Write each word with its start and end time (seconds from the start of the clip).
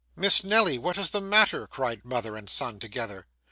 'Miss 0.15 0.43
Nelly! 0.43 0.79
What 0.79 0.97
is 0.97 1.11
the 1.11 1.21
matter!' 1.21 1.67
cried 1.67 2.03
mother 2.03 2.35
and 2.35 2.49
son 2.49 2.79
together. 2.79 3.27